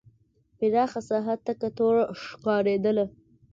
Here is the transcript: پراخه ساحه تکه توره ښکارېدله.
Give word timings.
پراخه 0.57 0.99
ساحه 1.09 1.35
تکه 1.45 1.69
توره 1.77 2.03
ښکارېدله. 2.23 3.05